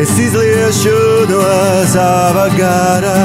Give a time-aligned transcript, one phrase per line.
[0.00, 0.98] es izliešu
[1.30, 1.40] no
[1.86, 3.18] sava gara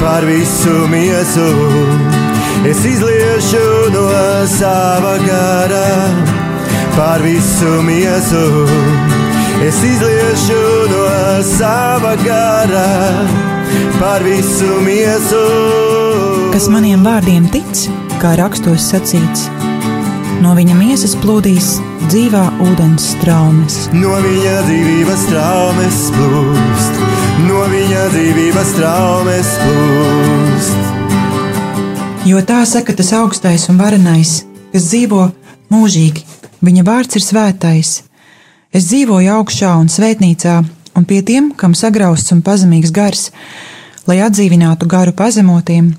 [0.00, 1.48] par visu miesu.
[2.70, 4.08] Es izliešu no
[4.46, 5.88] sava gara
[6.96, 8.44] par visu miesu.
[9.66, 10.62] Es izliešu
[10.92, 11.04] no
[11.42, 12.88] sava gara
[14.00, 15.44] par visu miesu.
[16.52, 17.86] Kas maniem vārdiem tic,
[18.22, 19.48] kā rakstos sacīts,
[20.42, 21.76] no viņa miesas plūdīs
[22.08, 23.76] dzīvā ūdens traumas.
[23.94, 27.02] No viņa dzīvības traumas plūst,
[27.46, 30.90] no viņa dzīvības traumas plūst.
[32.24, 34.40] Jo tā saka tas augstais un varenais,
[34.72, 35.26] kas dzīvo
[35.74, 36.24] mūžīgi,
[36.64, 37.92] viņa vārds ir svētais.
[38.74, 40.56] Es dzīvoju augšā un svētnīcā,
[40.96, 43.28] un pie tiem, kam sagrausts un pazemīgs gars,
[44.08, 45.92] lai atdzīvinātu garu pazemotiem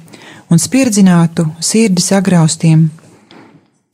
[0.50, 2.90] un spirdzinātu sirdi sagraustiem.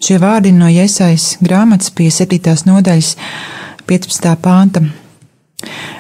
[0.02, 2.56] Šie vārdi no Iesais grāmatas pie 7.
[2.66, 3.12] nodaļas
[3.86, 4.32] 15.
[4.42, 4.82] pānta.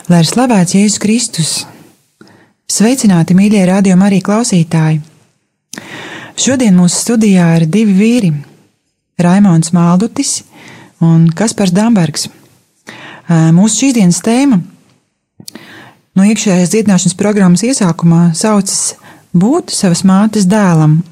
[0.09, 1.51] Lai ir slavēts Jēzus Kristus!
[2.65, 5.03] Sveicināti, mīļie rādījumi, arī klausītāji!
[6.33, 8.33] Šodien mūsu studijā ir divi vīri-
[9.27, 10.41] Raimons Maldutis
[10.97, 12.25] un Kaspars Dambergs.
[13.29, 14.63] Mūsu šīsdienas tēma
[16.17, 18.95] no iekšējās dziedināšanas programmas iesākumā saucas
[19.31, 21.03] Būt savas mātes dēlam.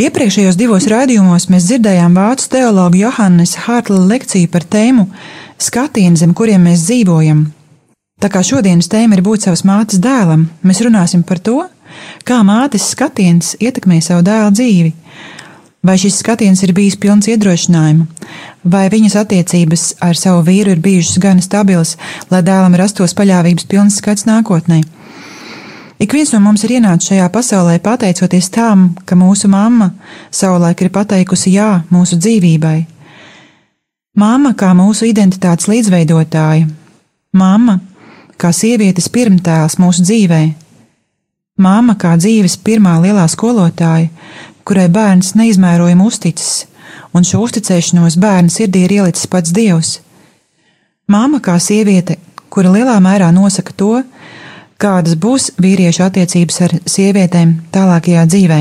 [0.00, 5.08] Iepriekšējos divos raidījumos mēs dzirdējām vācu teologu Johannes Hārtla lekciju par tēmu
[5.60, 7.46] skatienu, zem kuriem mēs dzīvojam.
[8.20, 11.62] Tā kā šodienas tēma ir būt savas mātes dēlam, mēs runāsim par to,
[12.28, 14.94] kā mātes skatiens ietekmē savu dēlu dzīvi,
[15.80, 18.04] Vai šis skatiens ir bijis pilns iedrošinājuma,
[18.68, 21.94] vai viņas attiecības ar savu vīru ir bijušas gan stabilas,
[22.28, 24.82] lai dēlam rastos paļāvības pilns skats nākotnē?
[26.00, 29.90] Ik viens no mums ir ienācis šajā pasaulē pateicoties tam, ka mūsu mamma
[30.32, 32.78] savulaik ir pateikusi jā mūsu dzīvībai.
[34.16, 36.70] Māma kā mūsu identitātes līdzveidotāja,
[37.36, 37.76] māma
[38.40, 40.40] kā sievietes pirmtēls mūsu dzīvē,
[41.60, 44.08] māma kā dzīves pirmā lielā skolotāja,
[44.64, 46.64] kurai bērns neizmērojami uzticis,
[47.12, 49.98] un šo uzticēšanos bērna sirdī ir ielicis pats Dievs.
[51.12, 52.16] Māma kā sieviete,
[52.48, 53.98] kura lielā mērā nosaka to,
[54.80, 58.60] kādas būs vīriešu attiecības ar sievietēm tālākajā dzīvē.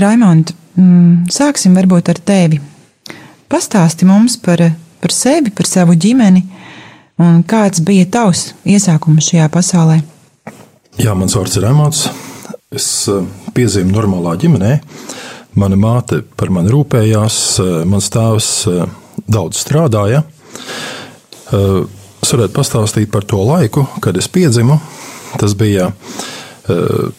[0.00, 2.60] Raimond, mm, sāksim varbūt ar tevi.
[3.50, 4.62] Pastāsti mums par,
[5.00, 6.42] par sevi, par savu ģimeni
[7.22, 10.00] un kāds bija tavs iesākums šajā pasaulē.
[10.98, 12.04] Jā, mans vārds ir Rēmons.
[12.74, 13.22] Es eh,
[13.54, 14.74] piezīmju normālā ģimenē.
[15.58, 18.86] Mana māte par mani rūpējās, eh, mans tēvs eh,
[19.30, 20.24] daudz strādāja.
[22.24, 24.78] Es varētu pastāstīt par to laiku, kad es piedzimu.
[25.36, 25.90] Tas bija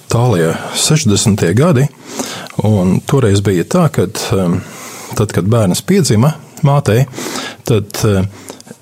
[0.09, 0.47] tālie
[0.81, 1.43] 60.
[1.53, 1.83] gadi,
[3.05, 6.31] toreiz bija tā, ka tad, kad bērns piedzima
[6.65, 7.03] mātei,
[7.67, 8.01] tad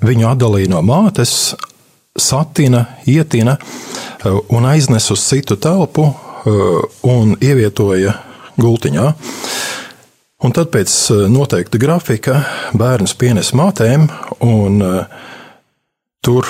[0.06, 1.58] viņu atdalīja no mātes,
[2.16, 3.58] satina, ietina
[4.54, 6.08] un aiznesa uz citu telpu,
[6.44, 8.18] Eh, un ievietoja
[8.60, 9.04] gultiņā.
[10.44, 12.42] Un tad pēc eh, noteikta grafika
[12.76, 14.10] bērns pienes mātēm,
[14.44, 15.22] un eh,
[16.24, 16.48] tur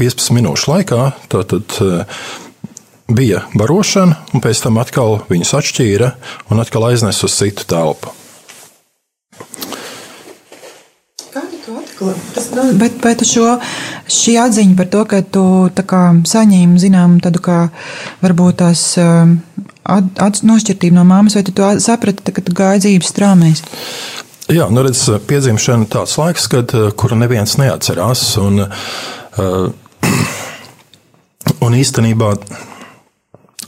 [0.00, 1.78] 15 minūšu laikā tātad,
[3.12, 6.10] bija barošana, un pēc tam atkal viņus atšķīra
[6.50, 8.14] un atkal aiznesa uz citu telpu.
[12.78, 13.58] Bet, bet šo,
[14.10, 15.44] šī atziņa par to, ka tu
[15.88, 17.58] kā, saņēmi zinām tādu kā
[18.24, 19.36] varbūt tās um,
[19.86, 23.62] at, nošķirtību no māmas, vai tu to saprati, ka tu gāji dzīves strāmēs?
[24.50, 28.24] Jā, nu redz, piedzimšana tāds laiks, kad, uh, kuru neviens neatcerās.
[28.42, 29.70] Un, uh,
[31.66, 32.34] un īstenībā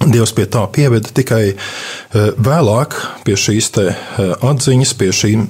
[0.05, 3.71] Dievs pie tā pieveda tikai uh, vēlāk, pie šīs
[4.43, 5.49] atziņas, pie šīm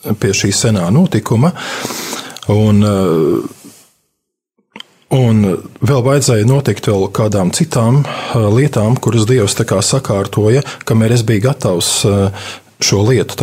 [0.00, 1.52] pie šī senā notikuma.
[2.50, 3.42] Un, eh,
[5.16, 5.42] un
[5.80, 12.04] vēl vajadzēja notikt vēl kādām citām eh, lietām, kuras Dievs sakārtoja, kamēr es biju gatavs
[12.04, 13.36] eh, šo lietu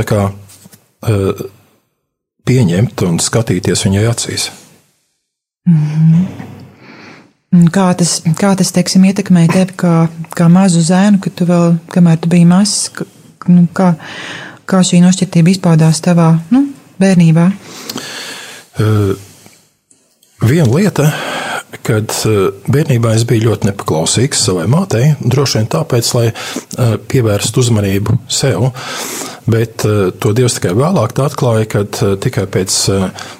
[2.47, 4.49] pieņemt un skatīties viņai acīs.
[5.67, 6.25] Mm -hmm.
[7.71, 12.17] Kā tas, kā tas teiksim, ietekmēja tevi kā, kā mazu zēnu, kad tu vēl, kamēr
[12.17, 12.91] tu biji mazs,
[13.47, 13.95] nu, kā,
[14.67, 16.65] Kā šī nošķirtība izpaudās tavā nu,
[16.99, 17.45] bērnībā?
[18.83, 19.13] Uh,
[20.43, 21.05] viena lieta,
[21.85, 27.63] kad uh, bērnībā es biju ļoti nepaklausīgs savai mātei, droši vien tāpēc, lai uh, pievērstu
[27.63, 28.69] uzmanību sev.
[29.47, 32.79] Bet uh, to Dievs tikai vēlāk atklāja, kad tikai pēc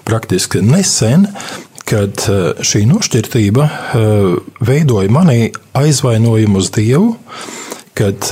[0.08, 1.30] praktiski nesen
[1.88, 2.20] kad
[2.68, 3.66] šī nošķirtība
[4.68, 7.14] veidoja manī aizvainojumu uz Dievu,
[7.96, 8.28] kad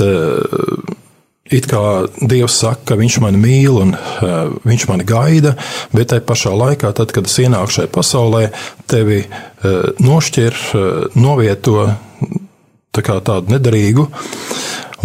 [1.51, 1.81] it kā
[2.21, 5.55] Dievs saka, ka Viņš mani mīl un uh, Viņš mani gaida,
[5.93, 8.47] bet tajā pašā laikā, tad, kad es ienāku šajā pasaulē,
[8.89, 11.85] tevi uh, nošķir, uh, novieto
[12.95, 14.07] tā kā tādu nedarīgu.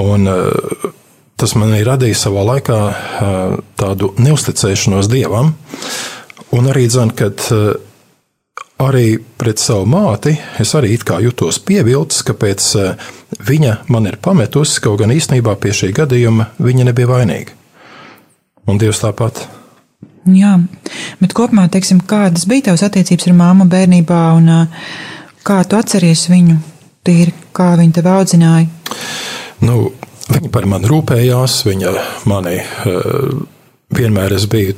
[0.01, 0.89] Un, uh,
[1.41, 5.55] tas man ir radījis savā laikā uh, tādu neusticēšanos Dievam.
[6.57, 7.90] Un arī dzirdu, kad uh,
[8.81, 13.07] arī pret savu māti es arī jutos pievilcis, kāpēc eh,
[13.47, 17.57] viņa man ir pametusi, kaut gan īstenībā pie šī gadījuma viņa nebija vainīga.
[18.69, 19.47] Un Dievs tāpat.
[20.31, 20.59] Jā,
[21.19, 24.91] bet kopumā, teiksim, kādas bija tavas attiecības ar māmu bērnībā, un eh,
[25.47, 26.59] kā tu atceries viņu,
[27.07, 28.69] tīri, kā viņa tevi audzināja?
[29.65, 29.91] Nu,
[30.31, 31.95] viņa par mani rūpējās, viņa
[32.31, 33.41] mani uh,
[33.97, 34.77] vienmēr es biju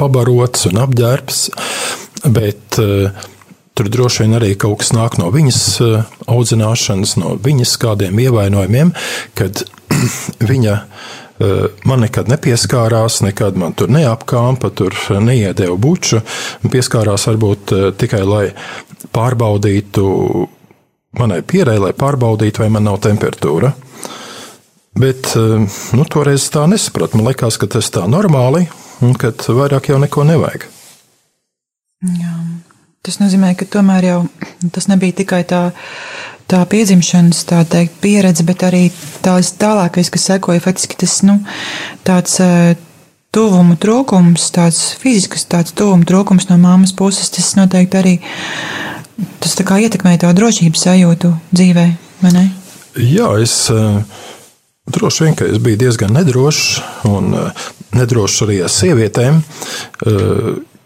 [0.00, 1.42] pabarots un apģērbs.
[2.24, 3.10] Bet uh,
[3.74, 8.92] tur droši vien arī kaut kas nāk no viņas uh, audzināšanas, no viņas kādiem ievainojumiem,
[9.38, 9.62] kad
[10.50, 16.20] viņa uh, man nekad nepieskārās, nekad man tur neapkāpa, tur neiedēva buču.
[16.68, 18.46] Pieskārās varbūt tikai, lai
[19.16, 20.08] pārbaudītu
[21.16, 23.72] manai pierai, lai pārbaudītu, vai man nav temperatūra.
[25.00, 25.32] Bet
[25.96, 27.16] nu, toreiz tā nesapratu.
[27.16, 28.66] Man liekas, ka tas tā normāli
[29.00, 30.68] un ka vairāk jau neko nevajag.
[32.00, 32.34] Jā.
[33.04, 34.18] Tas nozīmē, ka tomēr jau
[34.72, 35.70] tas nebija tikai tā,
[36.48, 38.86] tā piedzimšanas tā teikt, pieredze, bet arī
[39.24, 41.38] tās tālākais, kas sekoja, faktiski tas nu,
[42.04, 42.38] tāds
[43.34, 48.14] tuvumu trūkums, tāds fizisks tāds tuvumu trūkums no māmas puses, tas noteikti arī
[49.40, 51.86] tas tā ietekmē to drošības sajūtu dzīvē,
[52.24, 52.46] vai ne?
[52.96, 53.68] Jā, es
[54.90, 57.36] droši vien, ka es biju diezgan nedrošs un
[57.94, 59.44] nedrošs arī ar sievietēm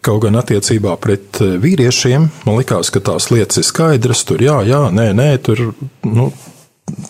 [0.05, 4.25] Kaut gan attiecībā pret eh, vīriešiem man likās, ka tās lietas ir skaidras.
[4.29, 5.71] Tur jā, jā, nē, nē, tur
[6.05, 6.29] nu,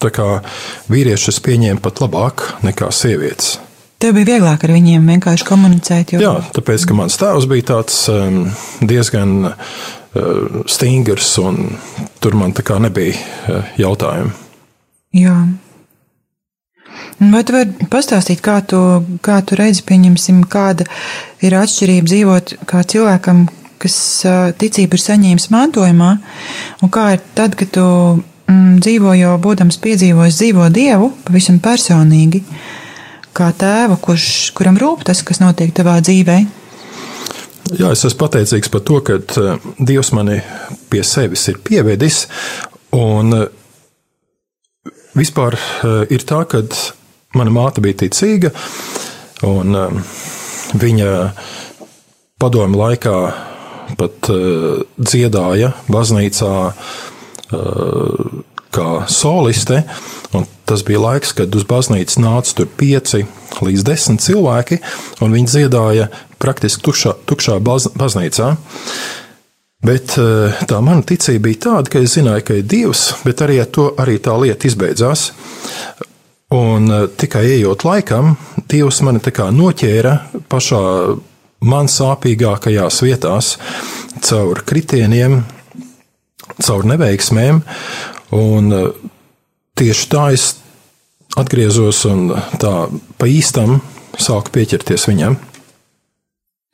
[0.03, 0.29] tā kā
[0.93, 3.57] vīriešus pieņēma pat labāk nekā sievietes.
[3.99, 6.15] Tev bija vieglāk ar viņiem vienkārši komunicēt.
[6.15, 6.23] Jo...
[6.23, 7.99] Jā, tāpēc, ka mans tēvs bija tāds
[8.85, 11.79] diezgan uh, stingrs, un
[12.21, 14.35] tur man tā kā nebija uh, jautājumu.
[15.15, 15.39] Jā.
[17.21, 18.79] Vai tu vari pastāstīt, kā tu,
[19.25, 20.87] kā tu redzi, pieņemsim, kāda
[21.45, 23.45] ir atšķirība dzīvot kā cilvēkam,
[23.83, 23.97] kas
[24.61, 26.13] ticību ir saņēmis mantojumā,
[26.83, 32.43] un kā ir tad, kad tu mm, dzīvo jau būdams piedzīvojis dzīvo Dievu pavisam personīgi,
[33.35, 36.39] kā tēvu, kurš, kuram rūp tas, kas notiek tavā dzīvē?
[37.75, 39.19] Jā, es esmu pateicīgs par to, ka
[39.81, 40.41] Dievs mani
[40.93, 42.27] pie sevis ir pievedis.
[42.95, 43.33] Un
[45.15, 45.59] vispār
[46.11, 46.63] ir tā, ka
[47.35, 48.53] Mana māte bija ticīga,
[49.43, 49.97] un um,
[50.79, 51.09] viņa
[52.39, 53.17] padomu laikā
[53.99, 56.53] pat uh, dziedāja baznīcā
[58.75, 59.83] kā soliste.
[60.65, 63.27] Tas bija laiks, kad uz baznīcas nāca pieci
[63.63, 64.81] līdz desmit cilvēki,
[65.23, 66.09] un viņi dziedāja
[66.43, 68.55] praktiski tukšā, tukšā baz, baznīcā.
[69.85, 73.59] Bet uh, tā mana ticība bija tāda, ka es zināju, ka ir Dievs, bet arī
[73.61, 75.27] ar to arī tā lieta izbeidzās.
[76.57, 78.35] Un uh, tikai ejot laikam,
[78.71, 80.15] Dievs mani noķēra
[80.49, 80.83] pašā
[81.65, 83.55] man sāpīgākajās vietās,
[84.25, 85.43] caur kritieniem,
[86.65, 87.61] caur neveiksmēm.
[88.35, 88.93] Un uh,
[89.77, 90.55] tieši tā es
[91.37, 92.31] atgriezos un
[92.63, 92.75] tā
[93.19, 93.81] pa īstam
[94.17, 95.37] sāku pieķerties viņam.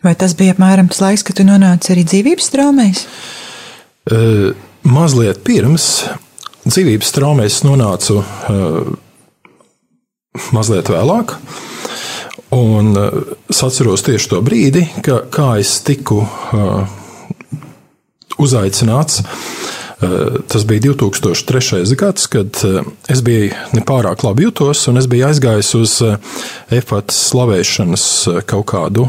[0.01, 3.05] Vai tas bija apmēram tas laiks, kad tu nonāci arī dzīvības traumēs?
[4.09, 4.55] Uh,
[4.89, 5.91] mazliet pirms
[6.65, 8.89] dzīvības traumēs nonācu uh,
[10.57, 11.37] mazliet vēlāk.
[12.57, 13.21] Un uh,
[13.53, 16.81] es atceros tieši to brīdi, ka, kā es tiku uh,
[18.41, 19.23] uzaicināts.
[20.01, 21.83] Tas bija 2003.
[22.01, 22.57] gads, kad
[23.13, 25.97] es biju nepārāk labi jutos, un es biju aizgājis uz
[26.73, 28.07] efekta slavēšanas
[28.49, 29.05] kaut kādu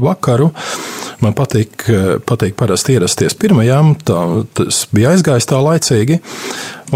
[0.00, 0.50] vakaru.
[1.20, 4.20] Man patīk, uh, patīk parasti ierasties pirmajām, tā,
[4.56, 6.20] tas bija aizgājis tā laicīgi.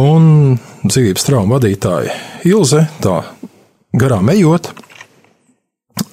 [0.01, 2.17] Un dzīvības traumu vadītāja
[2.49, 3.21] Ilze tā
[3.95, 4.73] garām ejot,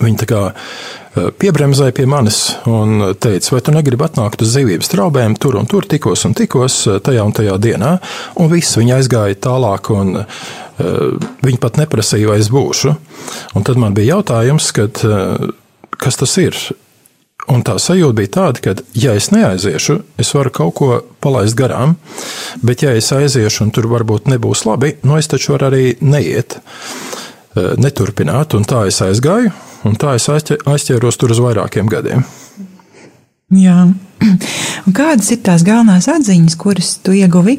[0.02, 2.40] Viņa tā kā eh, piebremzēja pie manis
[2.70, 6.82] un teica, vai tu negribi atnākt uz dzīvības traubēm, tur un tur tikos un tikos
[6.90, 7.96] eh, tajā un tajā dienā.
[8.42, 10.46] Un viss viņa aizgāja tālāk, un uh,
[11.46, 12.94] viņa pat neprasīja, vai es būšu.
[13.58, 15.52] Un tad man bija jautājums, kad, uh,
[16.02, 16.58] kas tas ir.
[17.50, 20.90] Un tā sajūta bija tāda, ka, ja es neaiziešu, es varu kaut ko
[21.24, 21.96] palaist garām,
[22.62, 25.86] bet, ja es aiziešu un tur varbūt nebūs labi, no nu es taču varu arī
[26.06, 26.60] neiet.
[27.52, 28.54] Eh, neturpināt.
[28.56, 29.50] Un tā es aizgāju,
[29.84, 32.24] un tā es aizķēros tur uz vairākiem gadiem.
[33.52, 33.90] Jā.
[34.88, 37.58] Un kādas ir tās galvenās atziņas, kuras tu ieguvi,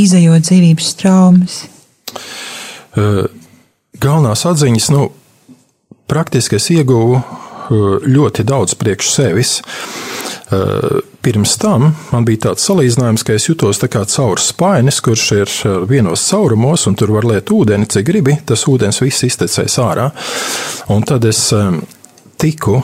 [0.00, 1.58] izējot dzīvības traumas?
[2.96, 3.28] Uh,
[4.00, 5.10] galvenās atziņas, nu,
[6.08, 7.20] praktiski es ieguvu
[7.68, 9.52] ļoti daudz priekš sevis.
[11.22, 15.54] Pirms tam man bija tāds salīdzinājums, ka es jutos kā caur spainis, kurš ir
[15.90, 18.38] vienos caurumos, un tur var liet ūdeni, cik gribi.
[18.48, 20.10] Tas ūdens viss iztecēs ārā.
[20.88, 21.48] Un tad es
[22.40, 22.80] tiku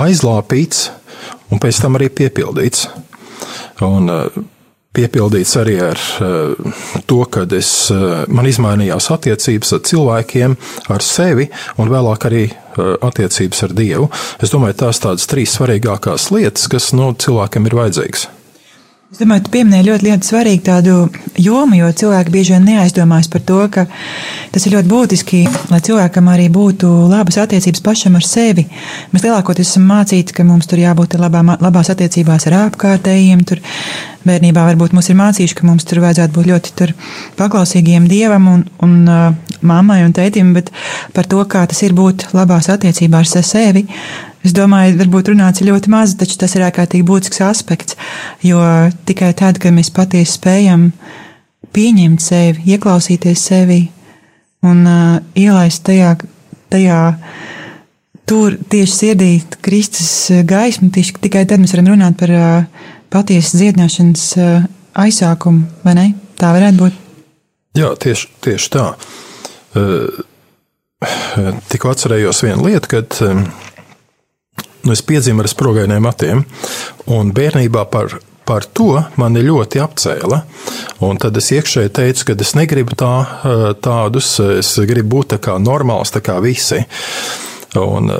[0.00, 0.88] aizlāpīts
[1.50, 2.88] un pēc tam arī piepildīts.
[3.86, 4.10] Un,
[4.96, 6.00] piepildīts arī ar
[7.06, 7.70] to, ka es,
[8.32, 10.56] man izmainījās attiecības ar cilvēkiem,
[10.90, 11.46] ar sevi
[11.78, 12.42] un vēlāk arī
[12.78, 14.10] attiecības ar Dievu.
[14.42, 18.28] Es domāju, tās tādas trīs svarīgākās lietas, kas nu, cilvēkam ir vajadzīgas.
[19.10, 20.92] Es domāju, tu pieminēji ļoti, ļoti svarīgu tādu
[21.42, 23.82] jomu, jo cilvēki bieži vien neaizdomājas par to, ka
[24.54, 25.40] tas ir ļoti būtiski,
[25.72, 28.68] lai cilvēkam arī būtu labas attiecības pašam ar sevi.
[29.10, 33.42] Mēs lielākoties esam mācīti, ka mums tur jābūt labā, labās attiecībās ar apkārtējiem.
[33.50, 33.58] Tur
[34.30, 36.94] bērnībā varbūt mums ir mācījuši, ka mums tur vajadzētu būt ļoti
[37.40, 40.70] paklausīgiem dievam un, un uh, mammai un tētim, bet
[41.14, 43.86] par to, kā tas ir būt labās attiecībās ar sevi.
[44.46, 47.96] Es domāju, varbūt runāts ļoti maz, taču tas ir ārkārtīgi būtisks aspekts.
[48.44, 48.60] Jo
[49.08, 50.90] tikai tad, kad mēs patiesi spējam
[51.76, 53.82] pieņemt sevi, ieklausīties sevi
[54.66, 56.14] un uh, ielaist tajā,
[56.72, 57.00] tajā
[58.28, 60.10] tur tieši sirdī Kristus
[60.48, 64.68] gaismu, tieši tikai tad mēs varam runāt par uh, patiesu dziedināšanas uh,
[65.04, 66.10] aizsākumu, vai ne?
[66.40, 67.00] Tā varētu būt.
[67.76, 68.92] Jā, tieši, tieši tā.
[68.94, 69.29] Uh,
[71.70, 73.20] tikko atcerējos vienu lietu, kad
[74.82, 76.42] nu, es piedzimu ar sprogainiem matiem,
[77.12, 80.42] un bērnībā par, par to mani ļoti apcēla.
[81.06, 83.14] Un tad es iekšēji teicu, ka es negribu tā,
[83.84, 86.82] tādus, es gribu būt tā kā normāls, tā kā visi.
[87.78, 88.10] Un,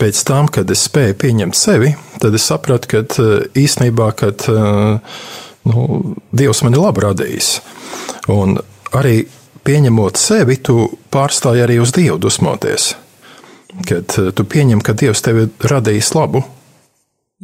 [0.00, 3.28] pēc tam, kad es spēju pieņemt sevi, tad es sapratu, ka
[3.58, 4.46] īstenībā kad,
[5.68, 5.86] nu,
[6.34, 7.54] Dievs man ir labi radījis.
[8.34, 8.58] Un
[8.96, 9.22] arī
[9.64, 12.92] pieņemot sevi, tu pārstāji arī uz Dievu dusmoties
[13.82, 16.44] kad eh, tu pieņem, ka Dievs tevi radījis labu.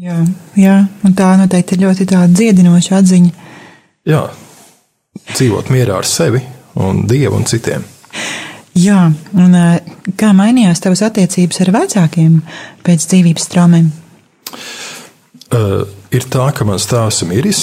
[0.01, 0.21] Jā,
[0.57, 3.49] jā, un tā noteikti ir ļoti dziedinoša atziņa.
[4.09, 4.23] Jā,
[5.35, 6.41] dzīvot mierā ar sevi
[6.81, 7.85] un Dievu un citiem.
[8.79, 12.39] Jā, un eh, kā mainījās tavas attiecības ar vecākiem
[12.87, 13.91] pēc dzīvības traumēm?
[15.51, 15.83] Uh,
[16.15, 17.61] ir tā, ka mans tēvs ir miris.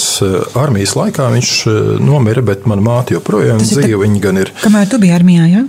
[0.58, 1.52] Armijas laikā viņš
[2.04, 4.02] nomira, bet mana māte joprojām dzīvo.
[4.04, 4.54] Viņa gan ir.
[4.62, 5.66] Kamēr tu biji armijā, jā?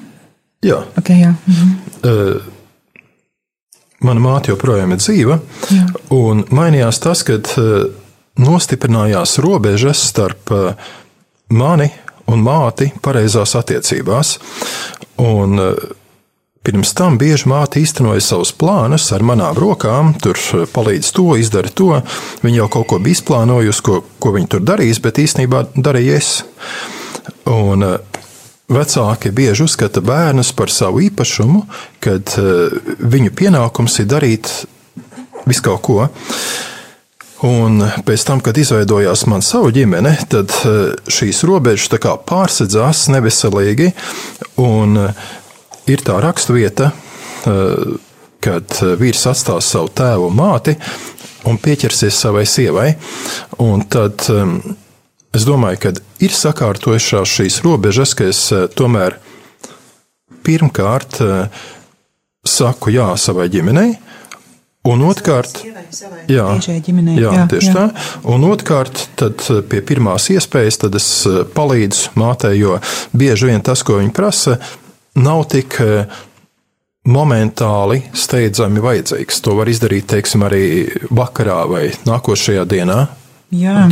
[0.65, 0.79] Jā.
[0.99, 1.35] Okay, jā.
[1.47, 1.75] Mhm.
[2.03, 2.55] Uh,
[3.99, 5.35] Mana māte joprojām ir dzīva,
[5.73, 5.85] Jā.
[6.15, 7.89] un mainījās tas, kad eh,
[8.39, 10.91] nostiprinājās robežas starp eh,
[11.51, 11.89] mani
[12.31, 14.37] un māti pareizās attiecībās.
[15.19, 15.81] Un eh,
[16.69, 20.37] pirms tam bieži māte īstenoja savus plānus ar manām rokām, tur
[20.69, 22.03] palīdz to, izdara to.
[22.43, 26.29] Viņa jau kaut ko bija izplānojusi, ko, ko viņa tur darīs, bet īstenībā darīja es.
[27.49, 27.87] Un
[28.69, 31.63] Vecāki bieži uzskata bērnus par savu īpašumu,
[32.05, 34.51] kad uh, viņu pienākums ir darīt
[35.49, 36.05] visu kaut ko.
[37.49, 40.53] Un pēc tam, kad izveidojās man savu ģimene, tad
[41.09, 41.89] šīs robežas
[42.29, 43.93] pārsedzās neveselīgi.
[44.61, 44.99] Un
[45.89, 46.91] ir tā raksturvieta,
[48.39, 50.75] kad vīrs atstās savu tēvu un māti
[51.49, 52.91] un pieķersies savai sievai.
[53.63, 54.59] Un tad um,
[55.29, 55.91] Es domāju, ka
[56.25, 59.19] ir sakārtojušās šīs robežas, ka es eh, tomēr
[60.45, 61.65] pirmkārt eh,
[62.47, 63.91] saku jā savai ģimenei,
[64.89, 65.59] un otrkārt,
[66.31, 66.47] jā,
[66.81, 67.75] ģimenei, jā, jā, tieši jā.
[67.75, 71.11] tā, un otrkārt, tad eh, pie pirmās iespējas, tad es
[71.53, 72.79] palīdzu mātei, jo
[73.13, 74.57] bieži vien tas, ko viņa prasa,
[75.19, 75.79] nav tik
[77.09, 79.43] momentāli steidzami vajadzīgs.
[79.45, 80.63] To var izdarīt, teiksim, arī
[81.09, 83.05] vakarā vai nākošajā dienā.
[83.55, 83.87] Jā.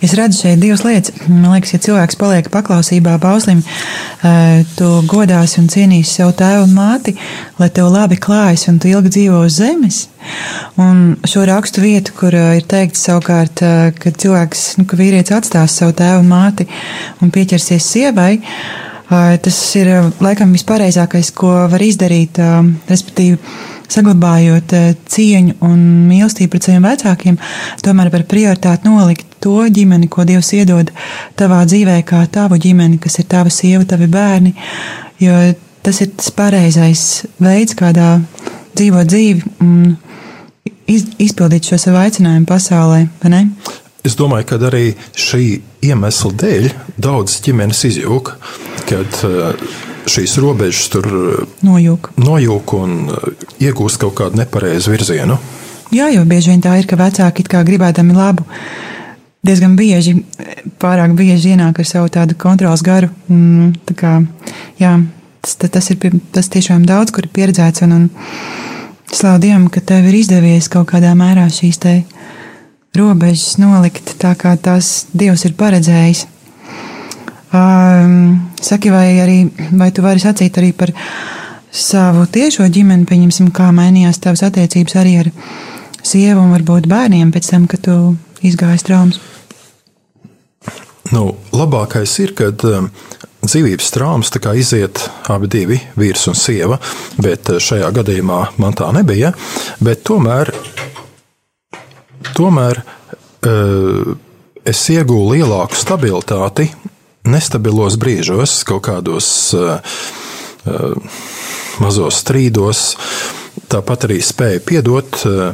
[0.00, 1.12] Es redzu šeit divas lietas.
[1.28, 3.60] Man liekas, ja cilvēks paliek paklausībā bauslim,
[4.24, 7.14] eh, tu godāsi un cienīsi savu tēvu un māti,
[7.60, 10.00] lai tev labi klājas un tu ilgi dzīvo uz zemes.
[10.80, 15.36] Un šo rakstu vietu, kur eh, ir teikts savukārt, eh, ka cilvēks, nu, ka vīrietis
[15.36, 16.66] atstās savu tēvu un māti
[17.20, 18.40] un pieķersies sievai,
[19.10, 19.90] tas ir
[20.22, 22.38] laikam vispareizākais, ko var izdarīt,
[22.90, 23.38] respektīvi
[23.90, 24.74] saglabājot
[25.10, 27.38] cieņu un mīlestību pret saviem vecākiem,
[27.82, 30.92] tomēr par prioritāti nolikt to ģimeni, ko Dievs iedod
[31.38, 34.54] tavā dzīvē, kā tavu ģimeni, kas ir tava sieva, tavi bērni.
[35.20, 35.34] Jo
[35.82, 37.04] tas ir tas pareizais
[37.40, 38.18] veids, kādā
[38.78, 39.96] dzīvot dzīvi un
[40.86, 43.06] iz, izpildīt šo savu aicinājumu pasaulē.
[44.06, 45.44] Es domāju, ka arī šī
[45.84, 46.68] iemesla dēļ
[47.00, 48.32] daudzas ģimenes izjūg,
[48.90, 49.72] kad uh,
[50.10, 51.08] šīs robežas tur
[51.66, 53.32] nojūg, nojūg un uh,
[53.62, 55.38] iegūst kaut kādu nepareizu virzienu.
[55.90, 58.46] Jā, jo bieži vien tā ir, ka vecāki it kā gribēdami labu
[59.46, 60.18] diezgan bieži,
[60.80, 63.10] pārāk bieži ienāk ar savu tādu kontrols garu.
[63.32, 64.14] Un, tā kā,
[64.80, 64.96] jā,
[65.44, 67.84] tas, tas ir tas tiešām daudz, kur ir pieredzēts.
[67.86, 68.08] Un, un
[69.12, 71.94] slavu Dievam, ka tev ir izdevies kaut kādā mērā šīs te
[72.96, 76.26] robežas nolikt tā, kā tās Dievs ir paredzējis.
[77.50, 79.38] Um, saki, vai, arī,
[79.74, 80.92] vai tu vari sacīt arī par
[81.74, 85.30] savu tiešo ģimeni, pieņemsim, kā mainījās tavas attiecības arī ar
[86.06, 87.96] sievu un varbūt bērniem pēc tam, kad tu
[88.46, 89.18] izgāji traumas?
[91.10, 92.86] Nu, labākais ir, kad um,
[93.42, 96.78] dzīvības traumas iziet abi divi, vīrs un sieva,
[97.18, 99.32] bet šajā gadījumā man tā nebija.
[100.06, 100.54] Tomēr,
[102.38, 104.14] tomēr uh,
[104.62, 106.70] es iegūstu lielāku stabilitāti
[107.28, 109.80] nestabilos brīžos, kaut kādos uh,
[110.64, 111.22] uh,
[111.82, 112.84] mazos strīdos,
[113.70, 115.52] tāpat arī spēja piedot uh,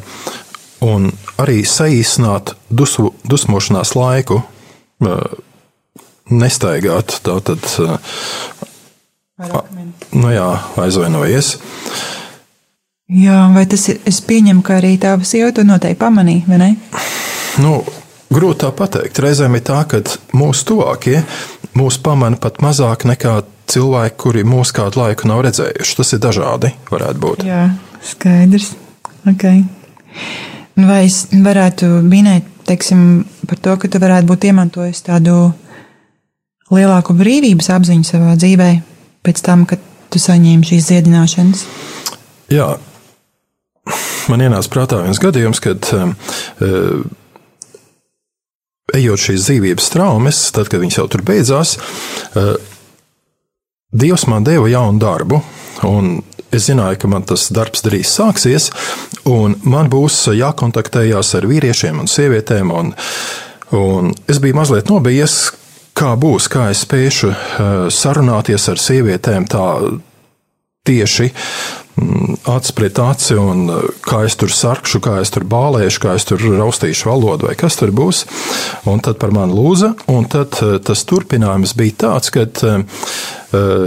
[0.87, 4.43] un arī saīsināt dusmu, dusmošanās laiku,
[6.31, 7.65] nestaigāt tātad.
[10.17, 10.47] Nu jā,
[10.81, 11.57] aizvainojies.
[13.07, 14.01] Jā, vai tas ir?
[14.09, 16.71] Es pieņemu, ka arī tā sieva to noteikti pamanīja, vai ne?
[17.63, 17.79] Nu,
[18.33, 19.21] grūti tā pateikt.
[19.23, 20.01] Reizēm ir tā, ka
[20.35, 21.21] mūsu tuvākie
[21.77, 23.39] mūs pamana pat mazāk nekā
[23.71, 25.97] cilvēki, kuri mūs kādu laiku nav redzējuši.
[26.01, 27.47] Tas ir dažādi, varētu būt.
[27.47, 27.69] Jā,
[28.07, 28.73] skaidrs.
[29.27, 29.65] Okay.
[30.77, 35.37] Vai es varētu minēt, teiksim, par to, ka tu varētu būt iemantojis tādu
[36.73, 38.71] lielāku brīvības apziņu savā dzīvē
[39.27, 41.65] pēc tam, kad tu saņēmi šīs dziedināšanas?
[42.53, 42.69] Jā,
[44.31, 46.13] man ienāca prātā viens gadījums, kad uh,
[48.95, 51.77] ejot šīs dzīvības traumas, tad, kad viņas jau tur beidzās,
[52.35, 52.57] eh,
[53.97, 55.39] Dievs man deva jaunu darbu.
[55.87, 58.71] Un es zināju, ka man tas darbs drīz sāksies,
[59.25, 62.73] un man būs jākontaktējās ar vīriešiem un sievietēm.
[62.75, 62.93] Un,
[63.79, 65.53] un es biju mazliet nobijies,
[65.97, 69.67] kā būs, kā es spēšu eh, sarunāties ar sievietēm tā
[70.87, 71.31] tieši
[72.47, 76.27] acis pret aci, un uh, kā es tur sarkšu, kā es tur bālēšu, kā es
[76.29, 78.25] tur raustīšu valodu, vai kas tur būs.
[78.91, 83.07] Un tad par mani lūdza, un tad uh, tas turpinājums bija tāds, ka uh,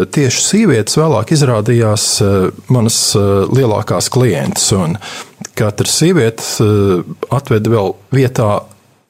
[0.10, 2.06] tieši sievietes vēlāk izrādījās
[2.74, 2.98] manas
[3.54, 4.96] lielākās klientes, un
[5.60, 6.64] katra sieviete
[7.36, 8.48] atveda vēl vietā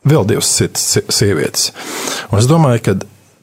[0.09, 1.69] vēl divas citas sievietes.
[2.31, 2.97] Un es domāju, ka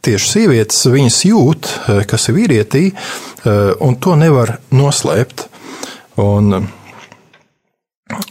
[0.07, 5.47] tieši sievietes, viņas jūt, eh, kas ir vīrietī, eh, un to nevar noslēpt.
[6.23, 6.69] Un,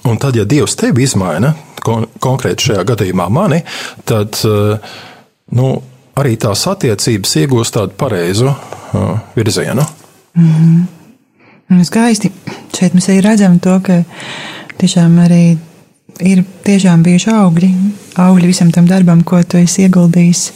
[0.04, 1.54] un tad, ja Dievs tevi izmaina,
[1.86, 3.62] kon konkrēti šajā gadījumā mani,
[4.06, 4.96] tad eh,
[5.52, 5.70] nu,
[6.16, 8.54] arī tās attiecības iegūst tādu pareizu
[9.36, 9.84] virzienu.
[10.36, 11.84] Mm -hmm.
[11.84, 12.32] Skaisti.
[12.78, 14.04] Šeit mēs arī redzam to, ka
[14.78, 15.58] tiešām arī
[16.20, 17.70] ir tiešām bijuši augļi,
[18.16, 20.52] augļi visam tam darbam, ko tu esi ieguldījis.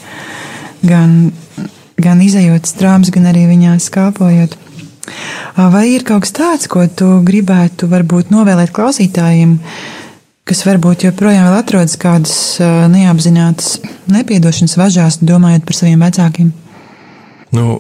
[0.86, 1.32] Gan,
[2.00, 4.56] gan izējot strāmas, gan arī viņās kāpojot.
[5.58, 9.58] Vai ir kaut kas tāds, ko tu gribētu varbūt novēlēt klausītājiem,
[10.48, 12.34] kas varbūt joprojām atrodas kādas
[12.94, 16.54] neapzinātas nepiedošanas važās, domājot par saviem vecākiem?
[17.56, 17.80] Nu,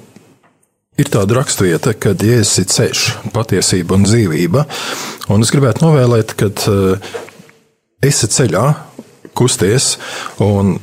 [0.99, 4.65] ir tāda raksturvieta, ka Jēzus ir ceļš, patiesība un dzīvība.
[5.29, 6.51] Un es gribētu novēlēt, ka
[8.05, 8.65] esi ceļā,
[9.37, 9.93] kusties,
[10.43, 10.77] un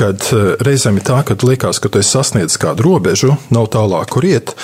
[0.00, 4.08] kad eh, reizēm ir tā, ka liekas, ka tu esi sasniedzis kādu robežu, nav tālāk,
[4.14, 4.54] kur iet,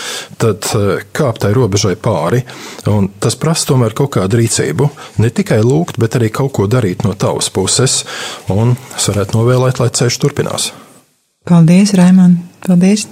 [0.40, 2.42] tad eh, kāp tai robežai pāri.
[3.20, 4.88] Tas prasa tomēr kaut kādu rīcību.
[5.22, 8.02] Ne tikai lūgt, bet arī kaut ko darīt no tavas puses.
[8.52, 10.72] Un es varētu novēlēt, lai ceļš turpinās.
[11.46, 12.42] Paldies, Raimond!
[12.66, 13.06] Paldies!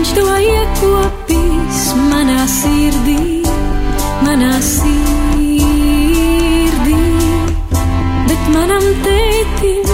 [0.00, 3.42] Viņš to iekopīs manā sirdī,
[4.24, 5.00] manā sirdī.
[8.30, 9.92] Bet manam tētim,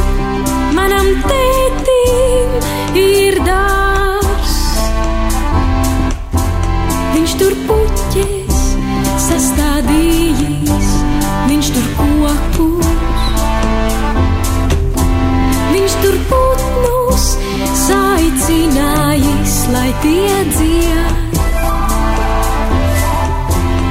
[0.78, 2.54] manam tētim
[3.02, 4.54] ir dārs.
[7.18, 8.64] Viņš tur puķēs,
[9.26, 10.96] sastādījis,
[11.50, 12.96] viņš tur kokus.
[15.74, 16.45] Viņš tur puķēs.
[19.72, 21.14] lai tie dzied.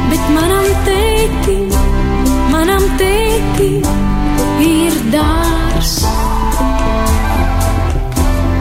[0.09, 1.69] Bet manam tētim,
[2.53, 3.83] manam tētim
[4.63, 5.95] ir dārs.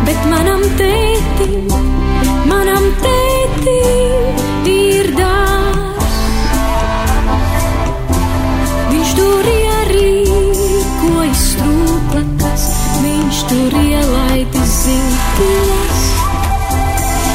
[0.04, 1.68] Bet manam tētim,
[2.50, 3.13] manam tētim.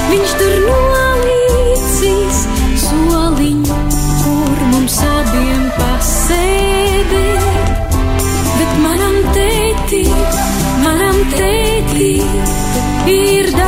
[0.10, 2.40] Viņš tur nolīdzīs
[2.86, 3.78] soliņu,
[4.24, 7.70] kur mums abiem pasēdēt.
[8.58, 10.26] Bet manam tētim,
[10.88, 12.28] manam tētim
[13.14, 13.59] ir.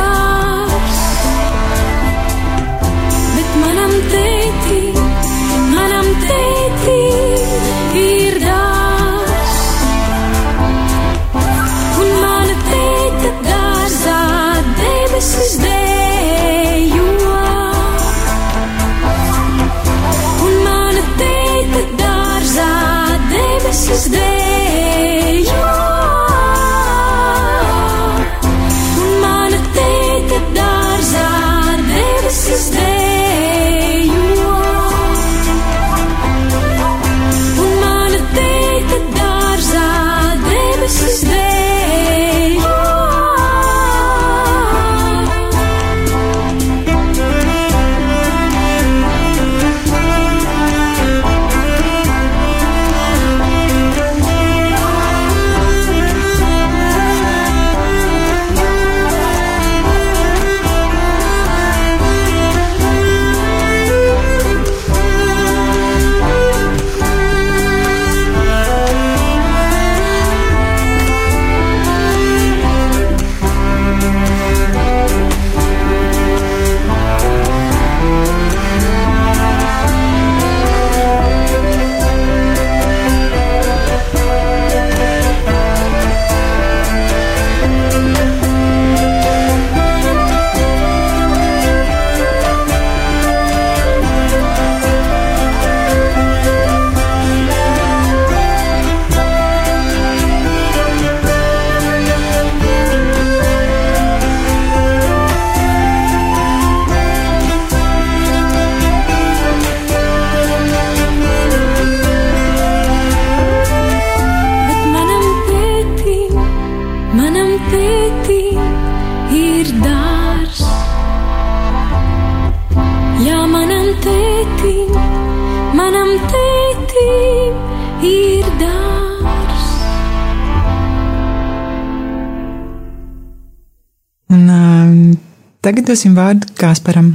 [135.92, 137.12] Dosim vārdu Kasparam.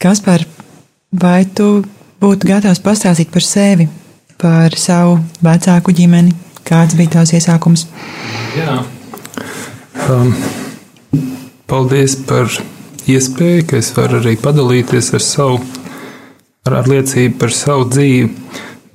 [0.00, 0.42] Kaspar,
[1.12, 1.82] vai tu
[2.20, 3.86] būtu gatavs pastāstīt par sevi,
[4.40, 6.34] par savu vecāku ģimeni?
[6.66, 7.86] Kāds bija tās iesākums?
[8.56, 8.80] Jā.
[10.10, 10.32] Um,
[11.70, 12.50] paldies par
[13.10, 15.60] iespēju, ka es varu arī padalīties ar savu,
[16.66, 18.30] ar, ar liecību par savu dzīvi.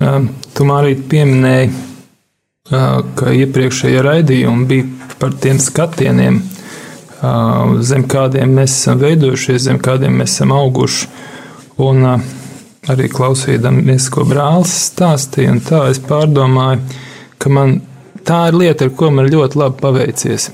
[0.03, 6.41] Um, tu arī pieminēji, uh, ka iepriekšējie raidījumi bija par tiem skatieniem,
[7.85, 11.07] zem kādiem mēs esam veidojušies, zem kādiem mēs esam auguši.
[11.85, 16.81] Un arī klausīdamies, ko brālis stāstīja, un tā es pārdomāju,
[17.41, 17.79] ka man
[18.25, 20.49] tā ir lieta, ar ko man ļoti labi paveicies.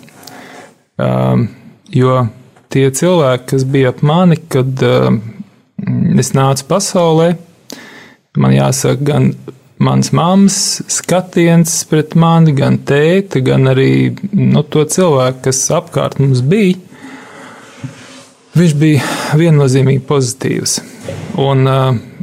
[1.91, 2.17] Jo
[2.71, 4.83] tie cilvēki, kas bija ap mani, kad
[6.21, 7.33] es nācu pasaulē,
[8.39, 9.31] man jāsaka, gan
[9.81, 10.57] mans mammas
[10.91, 13.91] skatiens pret mani, gan tēta, gan arī
[14.31, 16.77] nu, to cilvēku, kas apkārt mums bija.
[18.51, 20.81] Viņš bija viennozīmīgi pozitīvs.
[21.39, 21.63] Un,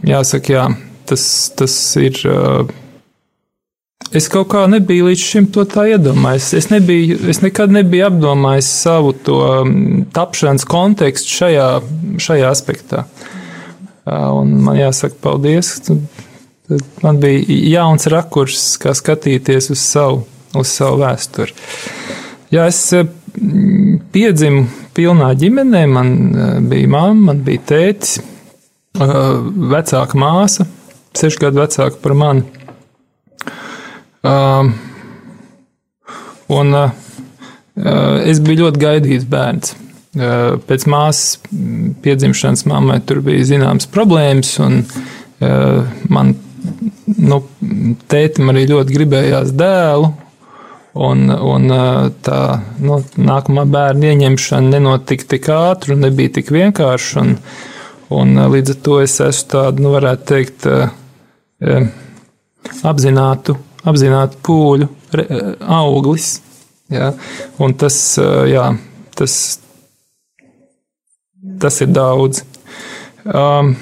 [0.07, 0.67] jāsaka, jā,
[1.09, 1.25] tas,
[1.57, 2.21] tas ir.
[4.15, 6.53] Es kaut kā nebiju līdz šim to tā iedomājies.
[6.57, 9.41] Es, nebiju, es nekad nebiju apdomājis savu to
[10.17, 11.67] tapšanas kontekstu šajā,
[12.29, 13.05] šajā aspektā.
[14.09, 15.75] Un man jāsaka, paldies.
[17.03, 20.25] Man bija jauns rakurs, kā skatīties uz savu,
[20.59, 21.55] uz savu vēsturi.
[22.53, 23.09] Jā, es uh,
[24.13, 25.85] piedzimu pilnā ģimenē.
[25.89, 28.19] Man uh, bija mamma, man bija tētis,
[28.99, 30.65] vecāka māsa,
[31.17, 32.43] sešu gadu vecāka par mani.
[36.49, 36.75] Un
[38.27, 39.77] es biju ļoti gaidīts bērns.
[40.67, 41.39] Pēc māsas
[42.03, 44.81] piedzimšanas mammai tur bija zināmas problēmas, un
[46.11, 46.35] man
[47.17, 47.43] nu,
[48.11, 50.13] tētim arī ļoti gribējās dēlu.
[50.99, 51.71] Un, un
[52.27, 52.41] tā
[52.83, 57.23] nu, nākamā bērna ieņemšana nenotika tik ātri un nebija tik vienkārša.
[57.23, 57.37] Un,
[58.19, 60.69] un līdz ar to es esmu tādu, nu, varētu teikt,
[62.89, 64.89] apzinātu apzināti pūļu
[65.79, 66.39] auglis.
[66.93, 67.13] Ja?
[67.63, 67.99] Un tas,
[68.49, 68.71] jā,
[69.19, 69.35] tas,
[71.61, 72.45] tas ir daudz.
[73.29, 73.75] Um,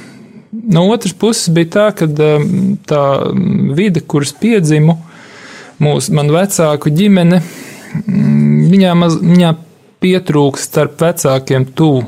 [0.64, 3.04] no otras puses bija tā, ka um, tā
[3.76, 4.96] vide, kuras piedzimu,
[5.82, 7.40] mūsu man vecāku ģimene,
[8.06, 9.54] viņā, maz, viņā
[10.02, 12.04] pietrūks starp vecākiem tuvu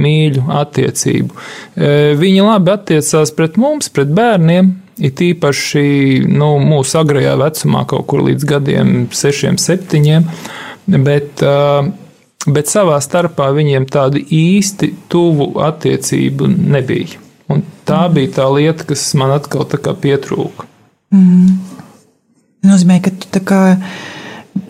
[0.00, 1.34] mīļu attiecību.
[1.76, 8.06] E, Viņa labi attiecās pret mums, pret bērniem, it īpaši nu, mūsu agrajā vecumā, kaut
[8.10, 10.28] kur līdz gadiem, sešiem, septiņiem,
[11.00, 17.29] bet, e, bet savā starpā viņiem tādu īsti tuvu attiecību nebija.
[17.50, 20.68] Un tā bija tā lieta, kas man atkal pietrūka.
[21.14, 21.58] Mm.
[22.66, 23.60] Nozīmē, ka tu tā kā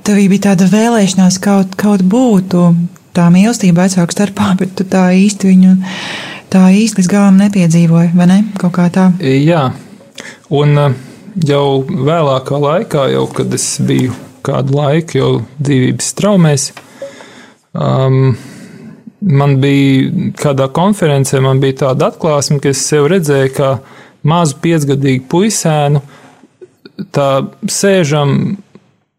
[0.07, 2.71] tev bija tāda vēlēšanās kaut, kaut būtu
[3.17, 5.77] tā mīlestība vecāku starpā, bet tu tā īsti viņu
[6.51, 8.41] tā īsti līdz galam nepiedzīvoji, vai ne?
[8.59, 9.11] Kaut kā tā.
[9.23, 9.69] Jā,
[10.55, 10.97] un uh,
[11.47, 14.15] jau vēlākā laikā, jau kad es biju
[14.47, 16.71] kādu laiku jau dzīvības traumēs,
[17.77, 18.33] um,
[19.21, 23.75] man bija kādā konferencē, man bija tāda atklāsme, ka es sev redzēju, kā
[24.27, 26.03] mazu piecgadīgu puisēnu,
[27.15, 27.29] tā
[27.69, 28.59] sēžam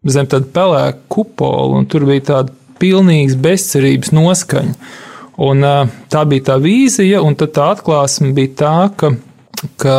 [0.02, 4.74] zem tāda pelēka kupola, un tur bija tāda pilnīgas bezcerības noskaņa.
[5.42, 5.64] Un,
[6.12, 9.14] tā bija tā vīzija, un tā atklāsme bija tā, ka,
[9.80, 9.96] ka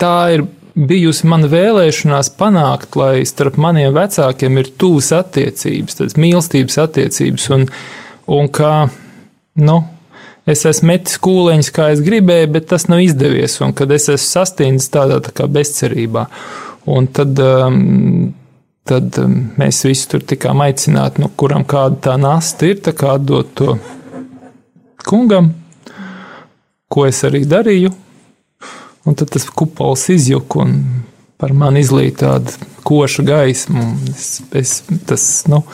[0.00, 6.78] tā ir bijusi mana vēlēšanās panākt, lai starp maniem vecākiem ir tuvas attiecības, tādas mīlestības
[6.82, 7.66] attiecības, un,
[8.32, 8.72] un ka,
[9.60, 9.78] nu,
[10.48, 14.28] es esmu metis kūleņus, kā es gribēju, bet tas nav izdevies, un kad es esmu
[14.28, 16.26] sastindzis tādā tā bezcerībā.
[16.92, 18.32] Un tad um,
[18.88, 23.14] tad um, mēs visi tur tikām aicināti, nu, kuram kāda tā nasta ir, tā kā
[23.22, 23.76] dot to
[25.06, 25.52] kungam,
[26.92, 27.92] ko es arī darīju.
[29.02, 30.76] Un tad tas kupols izjuka un
[31.40, 32.52] par mani izlīja tāda
[32.86, 33.88] koša gaisma.
[34.12, 34.74] Es, es,
[35.08, 35.64] tas, nu,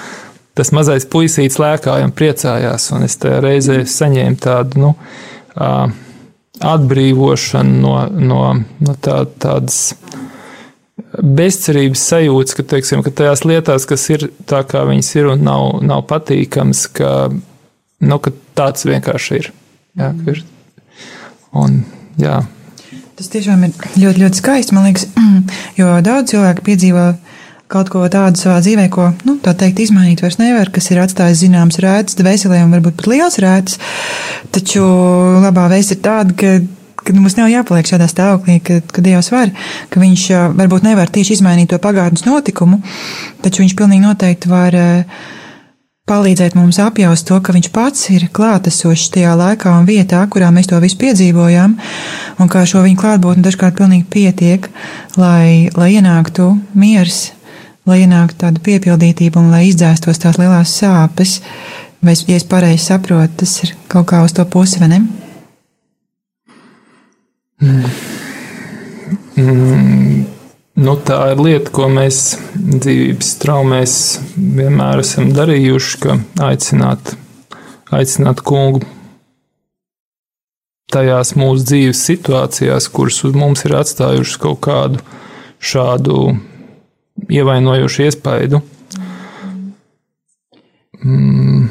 [0.58, 4.92] tas mazais puisīts lēkāja un priecājās, un es tajā reizē saņēmu tādu nu,
[6.58, 8.42] atbrīvošanu no, no,
[8.82, 9.94] no tā, tādas
[11.22, 15.70] bezcerības sajūtas, ka, teiksim, ka tajās lietās, kas ir tā, kā viņas ir un nav,
[15.86, 17.12] nav patīkams, ka,
[18.02, 19.50] nu, ka tāds vienkārši ir.
[19.98, 20.42] Jā, ir.
[21.58, 21.80] Un,
[22.20, 22.42] jā.
[23.18, 25.08] Tas tiešām ir ļoti, ļoti skaisti, man liekas,
[25.78, 27.08] jo daudz cilvēku piedzīvo
[27.68, 31.42] kaut ko tādu savā dzīvē, ko, nu, tā teikt, izmainīt vairs nevar, kas ir atstājis
[31.44, 33.78] zināms rētas, dvēselē un varbūt pat liels rētas.
[34.54, 34.82] Taču
[35.44, 36.56] labā vēsts ir tāda, ka
[37.08, 39.52] ka mums nav jāpaliek šādā stāvoklī, ka, ka Dievs var,
[39.88, 40.24] ka Viņš
[40.58, 42.82] varbūt nevar tieši izmainīt to pagātnes notikumu,
[43.44, 44.76] taču Viņš pilnīgi noteikti var
[46.08, 50.68] palīdzēt mums apjaust to, ka Viņš pats ir klātesošs tajā laikā un vietā, kurā mēs
[50.68, 51.78] to visu piedzīvojām,
[52.42, 54.68] un kā šo Viņa klātbūtni dažkārt pilnīgi pietiek,
[55.16, 57.28] lai, lai ienāktu miers,
[57.88, 61.38] lai ienāktu tāda piepildītība un lai izdzēstos tās lielās sāpes.
[62.04, 65.00] Vai, ja es pareizi saprotu, tas ir kaut kā uz to pusi, vai ne?
[67.58, 67.88] Mm.
[69.38, 70.26] Mm.
[70.78, 73.94] Nu, tā ir lieta, ko mēs dzīvības traumēs
[74.36, 76.14] vienmēr esam darījuši, ka
[76.46, 77.16] aicināt,
[77.90, 78.84] aicināt kungu
[80.92, 85.02] tajās mūsu dzīves situācijās, kuras uz mums ir atstājušas kaut kādu
[85.58, 86.20] šādu
[87.26, 88.60] ievainojošu iespaidu.
[91.04, 91.68] Mm,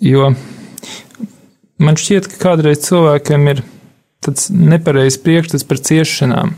[0.00, 0.32] jo
[1.80, 3.62] man šķiet, ka kādreiz cilvēkiem ir
[4.24, 6.54] tāds nepareizs priekšstats par ciešanām.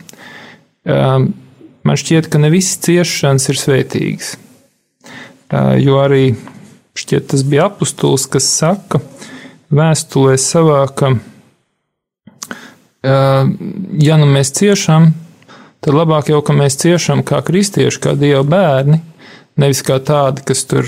[1.83, 4.35] Man šķiet, ka ne visas ciešanas ir svētīgas.
[5.83, 6.33] Jo arī
[6.99, 9.01] šķiet, tas bija apustulis, kas saka
[9.73, 11.15] vēstulē savā, ka,
[13.03, 15.12] ja nu mēs ciešam,
[15.83, 19.01] tad labāk jau, ka mēs ciešam kā kristieši, kā dieva bērni,
[19.61, 20.87] nevis kā tādi, kas tur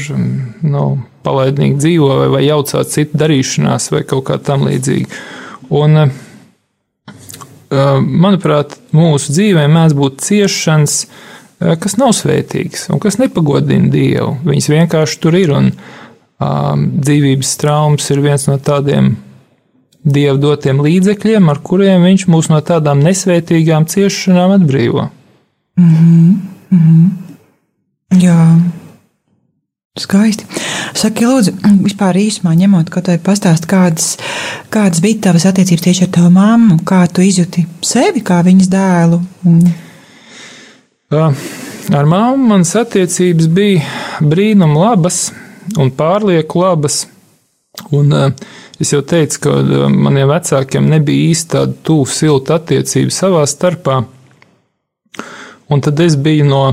[0.65, 0.85] nu,
[1.27, 5.11] palaidnīgi dzīvo vai, vai jaucās citu darīšanās vai kaut kā tam līdzīgi.
[5.75, 6.15] Un, uh,
[8.01, 10.97] manuprāt, mūsu dzīvē mēdz būt ciešanas,
[11.81, 14.35] kas nav svētīgas un kas nepagodina Dievu.
[14.45, 15.71] Viņas vienkārši tur ir, un
[16.41, 19.15] dzīvības traumas ir viens no tādiem
[20.05, 25.09] Dieva dotiem līdzekļiem, ar kuriem Viņš mūs no tādām nesvētīgām ciešanām atbrīvo.
[25.81, 26.35] Mm -hmm.
[26.71, 27.11] Mm -hmm.
[28.23, 28.61] Jā.
[29.95, 30.45] Skaisti.
[30.95, 31.53] Saki, lūdzu,
[31.85, 34.17] vispār īsumā ņemot, ko tev pastāst, kādas,
[34.69, 39.21] kādas bija tavas attiecības tieši ar tavu mammu, kā tu izjūti sevi kā viņas dēlu?
[39.47, 39.61] Un...
[41.95, 43.83] Ar mammu manas attiecības bija
[44.21, 45.29] brīnum labas
[45.79, 47.05] un pārlieku labas.
[47.95, 48.13] Un,
[48.81, 49.55] es jau teicu, ka
[49.91, 54.01] maniem vecākiem nebija īsti tāda tuvu silta attiecība savā starpā.
[55.73, 56.65] Un tad es biju no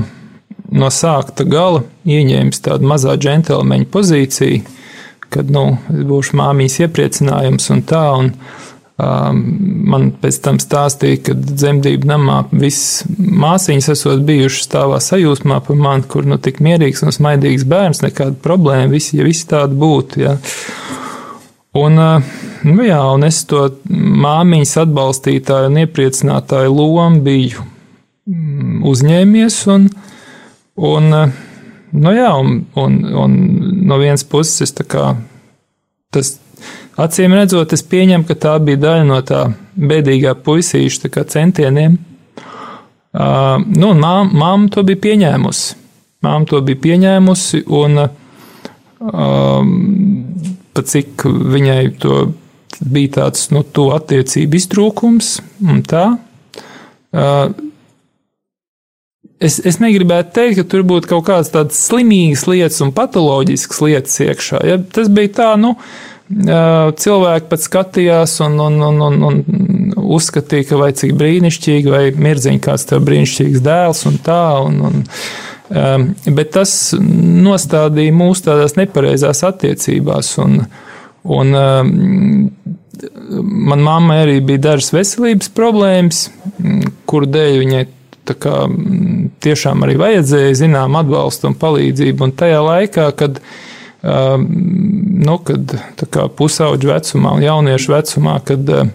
[0.72, 4.62] no sākta gala ieņēmis tādu mazā džentlmeņa pozīciju,
[5.32, 8.04] kad nu, būšu māmijas iepriecinājums un tā.
[8.18, 8.71] Un, um,
[9.02, 16.06] man pēc tam stāstīja, ka dzemdību namā visas māsīņas esot bijušas stāvā sajūsmā par mani,
[16.08, 20.22] kur nu tik mierīgs un smaidīgs bērns, nekāda problēma, visi, ja visi tādi būtu.
[20.22, 20.36] Ja.
[21.78, 21.96] Un,
[22.68, 27.64] nu jā, un es to māmiņas atbalstītāju un iepriecinātāju lomu biju
[28.28, 29.58] mm, uzņēmies.
[29.72, 29.88] Un,
[30.76, 31.10] un,
[31.96, 33.38] nu jā, un, un, un
[33.88, 35.14] no vienas puses es tā kā
[36.12, 36.36] tas
[37.00, 39.44] acīm redzot, es pieņemu, ka tā bija daļa no tā
[39.76, 41.98] bēdīgā puisīša centieniem.
[43.12, 45.80] Uh, nu, māma to bija pieņēmusi.
[46.24, 49.72] Māma to bija pieņēmusi, un um,
[50.72, 52.22] pat cik viņai to
[52.82, 55.34] bija tāds nu, to attiecību iztrūkums
[55.66, 56.06] un tā.
[57.12, 57.52] Uh,
[59.42, 64.16] es, es negribētu teikt, ka tur būtu kaut kādas tādas slimīgas lietas un patoloģiskas lietas
[64.24, 64.62] iekšā.
[64.70, 64.80] Ja?
[64.94, 70.80] Tas bija tā, nu, uh, cilvēki pat skatījās un, un, un, un, un uzskatīja, ka
[70.80, 74.44] vai cik brīnišķīgi, vai mirdziņš kāds tev brīnišķīgs dēls un tā.
[74.66, 75.02] Un, un,
[75.72, 80.34] Um, bet tas nostādīja mūs tādās nepareizās attiecībās.
[80.42, 80.58] Un,
[81.24, 82.50] un, um,
[83.40, 86.26] man mammai arī bija dažas veselības problēmas,
[87.08, 87.82] kuru dēļ viņai
[88.42, 88.58] kā,
[89.46, 92.28] tiešām arī vajadzēja zinām atbalstu un palīdzību.
[92.28, 93.71] Un tajā laikā, kad, um,
[94.02, 95.74] nu, kad
[96.38, 98.88] pusauģu vecumā un jauniešu vecumā, kad uh,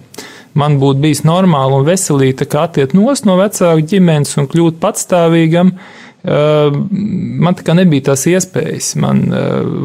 [0.57, 7.55] man būtu bijis normāli un veselīgi attiekt no vecāku ģimenes un kļūt patstāvīgam, uh, man
[7.55, 8.95] tā kā nebija tās iespējas.
[8.99, 9.25] Man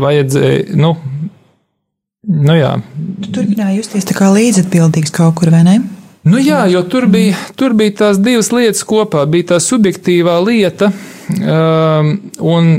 [0.02, 0.96] vajadzēja, nu,
[2.26, 2.76] nu jā.
[3.22, 5.80] Tu turpināji justies tā kā līdzatbildīgs kaut kur, vai ne?
[6.22, 9.24] Nu jā, jo tur bija, tur bija tās divas lietas kopā.
[9.26, 10.92] Bija tā subjektīvā lieta,
[11.34, 12.70] um, un,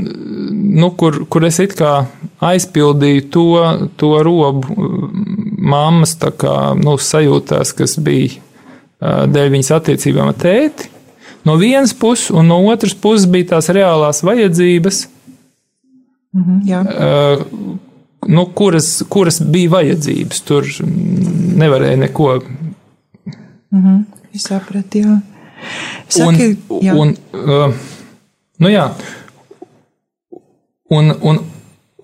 [0.80, 2.06] nu, kur, kur es it kā
[2.44, 3.44] aizpildīju to,
[4.00, 4.88] to robu
[5.74, 10.94] mammas kā, nu, sajūtās, kas bija uh, dēļ viņas attiecībām ar tēti
[11.44, 15.04] no vienas puses, un no otras puses bija tās reālās vajadzības,
[16.32, 17.44] mhm, uh,
[18.28, 20.44] nu, kuras, kuras bija vajadzības.
[20.48, 20.68] Tur
[21.60, 22.38] nevarēja neko.
[23.74, 25.16] Mhm, es sapratu, jā.
[26.12, 26.94] Saki, un, jā.
[27.00, 27.74] Un, uh,
[28.62, 28.86] nu jā.
[30.94, 31.42] Un, un,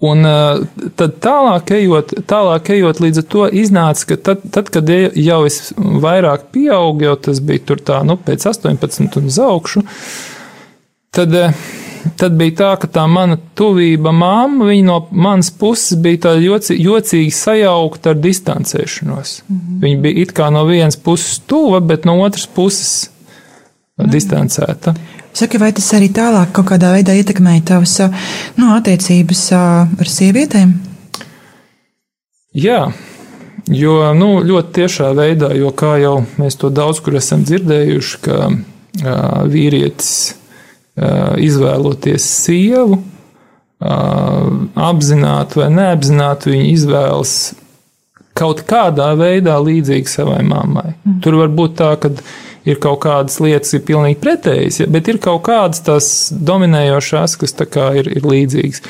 [0.01, 0.63] Un uh,
[0.97, 6.47] tad tālāk ejot, tālāk ejot līdz to iznāca, ka tad, tad, kad jau es vairāk
[6.55, 9.83] pieaugu, jau tas bija tur tā, nu, pēc 18 un uz augšu,
[11.13, 11.67] tad, uh,
[12.17, 16.77] tad bija tā, ka tā mana tuvība māma, viņa no manas puses bija tā joci,
[16.81, 19.43] jocīgi sajaukta ar distancēšanos.
[19.49, 19.81] Mm -hmm.
[19.85, 24.13] Viņa bija it kā no vienas puses tuva, bet no otras puses mm -hmm.
[24.13, 24.95] distancēta.
[25.33, 27.99] Saki, vai tas arī tālāk kaut kādā veidā ietekmēja tavas
[28.57, 30.73] nu, attiecības ar sievietēm?
[32.55, 32.93] Jā,
[33.67, 38.51] jo nu, ļoti tiešā veidā, jo kā jau mēs to daudz kur esam dzirdējuši, ka
[39.47, 40.35] vīrietis
[41.41, 44.51] izvēloties sievu, uh,
[44.91, 47.35] apzināti vai neapzināti, viņa izvēlas
[48.37, 50.95] kaut kādā veidā līdzīgu savai mammai.
[51.05, 51.19] Mm.
[51.25, 52.13] Tur var būt tā, ka
[52.69, 57.57] ir kaut kādas lietas, ir pilnīgi pretējas, ja, bet ir kaut kādas tās dominējošās, kas
[58.01, 58.85] ir, ir līdzīgas.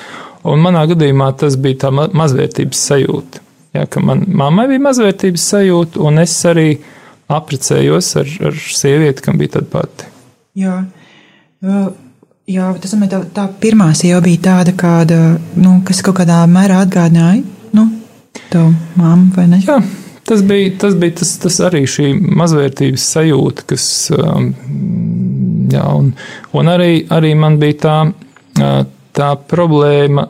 [0.50, 3.42] Un manā gadījumā tas bija tā mazvērtības sajūta.
[3.76, 6.70] Ja, ka man mammai bija mazvērtības sajūta, un es arī
[7.30, 10.08] apprecējos ar, ar sievieti, kam bija tāda pati.
[10.58, 10.80] Jā,
[12.50, 15.20] jā tas man tā, tā pirmā sieva bija tāda, kāda,
[15.60, 17.44] nu, kas kaut kādā mērā atgādināja,
[17.76, 17.86] nu,
[18.52, 19.60] tavu mammu, vai ne?
[19.66, 19.78] Jā,
[20.28, 24.50] tas bija, tas bija tas, tas arī šī mazvērtības sajūta, kas, um,
[25.72, 26.12] jā, un,
[26.56, 27.96] un arī, arī man bija tā,
[29.16, 30.28] tā problēma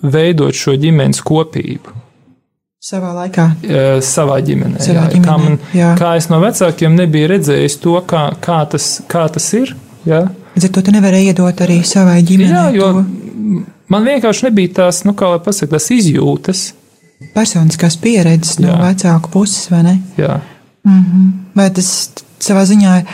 [0.00, 1.98] veidot šo ģimenes kopību.
[2.80, 3.44] Savā laikā.
[4.00, 4.78] Savā ģimenē.
[4.80, 5.90] Savā jā, ģimenē kā, man, jā.
[6.00, 9.74] kā es no vecākiem nebiju redzējis to, kā, kā, tas, kā tas ir.
[10.08, 10.22] Jā.
[10.54, 12.52] Līdz ar to tu nevari iedot arī savai ģimenei.
[12.52, 13.04] Jā, jo to.
[13.92, 16.70] man vienkārši nebija tās, nu, kā lai pasaka, tās izjūtas
[17.34, 18.80] personiskās pieredzes no Jā.
[18.80, 19.94] vecāku puses, vai ne?
[20.16, 20.40] Jā.
[20.84, 21.32] Mm -hmm.
[21.56, 23.04] Vai tas savā ziņā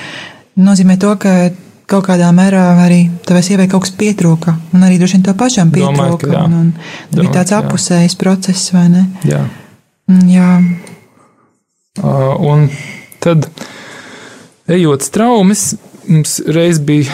[0.56, 1.50] nozīmē to, ka
[1.86, 5.70] kaut kādā mērā arī tavai sievai kaut kas pietrūka, un arī droši vien to pašam
[5.70, 6.26] pietrūka.
[6.26, 6.52] Domāju, un,
[7.12, 9.06] un bija tāds apusējs process, vai ne?
[9.24, 9.44] Jā.
[10.08, 10.62] Mm, jā.
[12.02, 12.70] Uh, un
[13.20, 13.48] tad,
[14.68, 15.74] ejot straumes,
[16.08, 17.12] mums reiz bija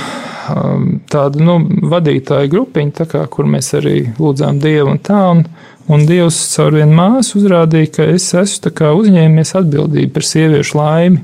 [0.52, 1.58] um, tāda nu,
[1.92, 5.22] vadītāja grupiņa, kā, kur mēs arī lūdzām Dievu un tā.
[5.34, 5.46] Un,
[5.90, 8.70] Un Dievs caur vienu māsu uzrādīja, ka es esmu
[9.00, 11.22] uzņēmies atbildību par sieviešu laimi,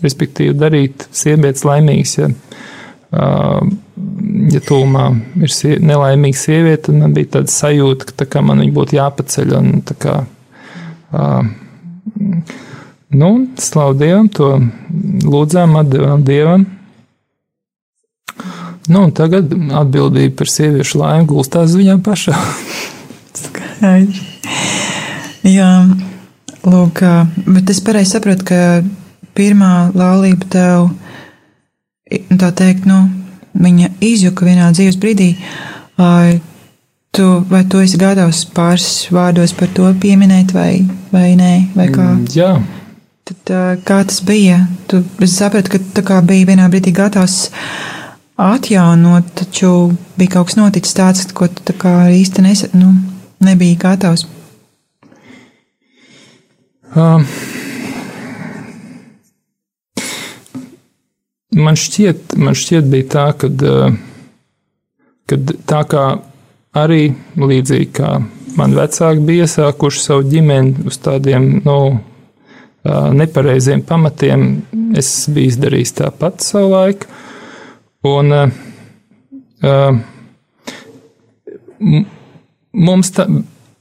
[0.00, 2.16] respektīvi darīt sievietes laimīgas.
[2.18, 2.30] Ja,
[4.54, 5.04] ja tūmā
[5.44, 9.54] ir sie, nelaimīga sieviete, tad man bija tāda sajūta, ka tā man viņa būtu jāpaceļ.
[9.60, 10.16] Un, kā,
[13.20, 13.30] nu,
[13.60, 14.54] slavu Dievam, to
[15.28, 16.66] lūdzām, atdevām Dievam.
[18.88, 22.46] Nu, tagad atbildība par sieviešu laimi gulstās viņām pašām.
[23.36, 24.22] Skaidrs.
[25.44, 25.68] Jā,
[26.60, 27.00] Lūk,
[27.48, 28.58] bet es pareizi saprotu, ka
[29.36, 30.90] pirmā laulība tev,
[32.36, 33.06] tā teikt, nu,
[33.56, 35.30] viņa izjuka vienā dzīves brīdī.
[37.16, 42.04] Tu, vai tu esi gatavs pāris vārdos par to pieminēt, vai, vai nē, vai kā?
[42.12, 42.52] Mm, Jā,
[43.30, 43.50] Tad,
[43.86, 44.60] kā tas bija?
[44.90, 47.48] Tu es sapratu, ka tā kā bija vienā brīdī gatavs
[48.36, 52.92] atjaunot, taču bija kaut kas noticis tāds, ko tu tā kā īsti nes, nu,
[53.44, 54.26] nebija gatavs.
[56.90, 57.26] Um,
[61.54, 63.94] man šķiet, man šķiet bija tā, kad, uh,
[65.30, 66.04] kad tā kā
[66.80, 68.16] arī līdzīgi kā
[68.58, 74.48] man vecāki bija iesākuši savu ģimeni uz tādiem, nu, uh, nepareiziem pamatiem,
[74.98, 77.10] es biju izdarījis tāpat savu laiku.
[78.06, 78.48] Un uh,
[81.80, 82.06] m-
[82.72, 83.26] mums tā,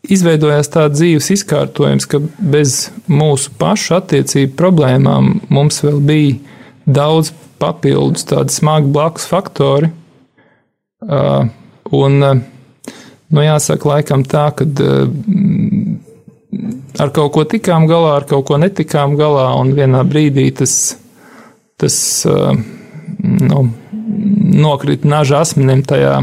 [0.10, 6.36] izveidojās tāds dzīves izkārtojums, ka bez mūsu pašu attiecību problēmām mums vēl bija
[6.90, 9.92] daudz papildus tādu smagu blakus faktori.
[11.00, 11.48] Uh,
[11.96, 14.68] un, nu, jāsaka, laikam tā, ka
[17.00, 20.74] ar kaut ko tikām galā, ar kaut ko netikām galā, un vienā brīdī tas,
[21.80, 21.96] tas
[22.28, 23.62] nu,
[24.60, 26.22] nokrita naža asmenim tajā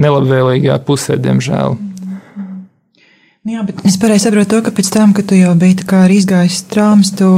[0.00, 1.76] nelabvēlīgajā pusē, diemžēl.
[3.46, 5.84] Nu Jā, bet es pareizi saprotu to, ka pēc tam, kad tu jau biji
[6.16, 7.28] izgājis traumas, tu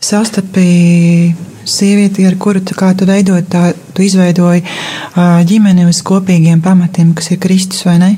[0.00, 1.34] sastapi
[1.68, 4.64] sievieti, ar kuru tu tu veidot tā, tu izveidoji
[5.44, 8.16] ģimeni uz kopīgiem pamatiem, kas ir Kristus, vai ne?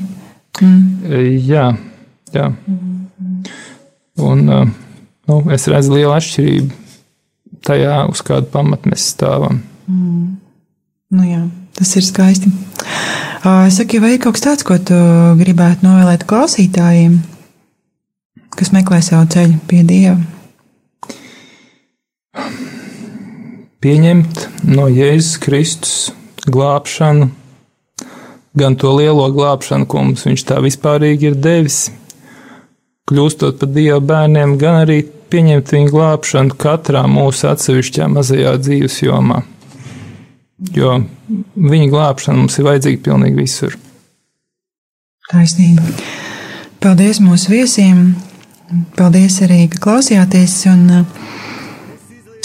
[0.61, 1.03] Mm.
[1.47, 1.75] Jā,
[2.31, 2.47] jā.
[4.21, 6.79] Un nu, es redzu lielu atšķirību
[7.67, 9.61] tajā, uz kādu pamatu mēs stāvam.
[11.11, 11.41] Nu jā,
[11.75, 12.47] tas ir skaisti.
[13.43, 14.95] Saki, vai ir kaut kas tāds, ko tu
[15.41, 17.17] gribētu novēlēt klausītājiem,
[18.55, 20.15] kas meklē savu ceļu pie Dieva?
[23.83, 25.95] Pieņemt no Jēzus Kristus
[26.47, 27.27] glābšanu,
[28.55, 31.89] gan to lielo glābšanu, ko mums viņš tā vispārīgi ir devis,
[33.11, 39.43] kļūstot par Dieva bērniem, gan arī pieņemt viņa glābšanu katrā mūsu atsevišķā mazajā dzīves jomā.
[40.69, 40.99] Jo
[41.55, 43.77] viņa glābšana mums ir vajadzīga pilnīgi visur.
[45.31, 45.85] Taisnība.
[46.81, 48.11] Paldies mūsu viesiem.
[48.97, 50.53] Paldies arī, ka klausījāties.
[50.71, 51.21] Un uh,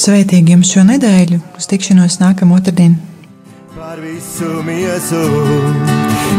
[0.00, 1.40] sveitīgi jums šo nedēļu.
[1.58, 2.96] Uz tikšanos nākamā otrdiena.
[3.76, 5.20] Par visu miesu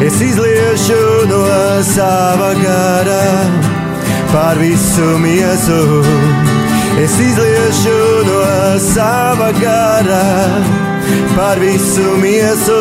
[0.04, 1.00] es izliešu
[1.30, 1.44] no
[1.86, 3.22] sava gara.
[4.34, 5.80] Par visu miesu
[7.06, 7.98] es izliešu
[8.28, 8.44] no
[8.90, 10.97] sava gara.
[11.36, 12.78] Par visu miesu.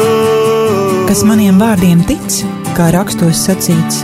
[1.08, 2.40] Kas maniem vārdiem tic,
[2.76, 4.02] kā rakstos sacīts,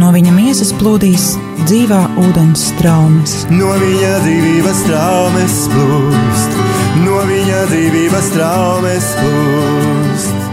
[0.00, 1.34] no viņa miesas plūdīs
[1.66, 3.42] dzīvā ūdens traumas.
[3.52, 6.60] No viņa dzīvības traumas plūst,
[7.04, 10.47] no viņa dzīvības traumas plūst.